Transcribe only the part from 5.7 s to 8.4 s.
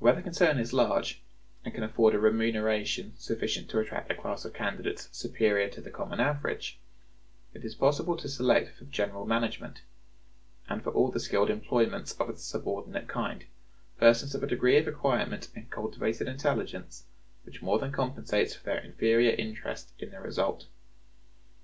the common average, it is possible to